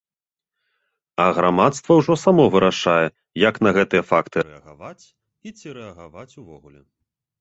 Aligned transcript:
А 1.25 1.27
грамадства 1.39 1.91
ўжо 1.99 2.13
само 2.23 2.47
вырашае, 2.57 3.07
як 3.47 3.55
на 3.67 3.75
гэтыя 3.77 4.03
факты 4.13 4.37
рэагаваць, 4.49 5.03
і 5.49 5.55
ці 5.61 5.67
рэагаваць 5.81 6.31
увогуле. 6.43 6.79